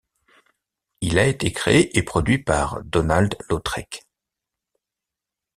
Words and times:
Il 1.01 1.19
a 1.19 1.27
été 1.27 1.51
créé 1.53 1.95
et 1.95 2.01
produit 2.01 2.39
par 2.39 2.83
Donald 2.85 3.35
Lautrec. 3.51 4.07